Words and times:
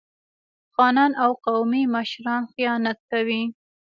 خانان 0.73 1.11
او 1.23 1.31
قومي 1.45 1.83
مشران 1.95 2.43
خیانت 2.53 2.99
کوي. 3.11 3.43